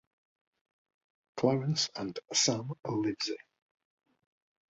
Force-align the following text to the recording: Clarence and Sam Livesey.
Clarence 1.37 1.91
and 1.95 2.17
Sam 2.33 2.71
Livesey. 2.85 3.37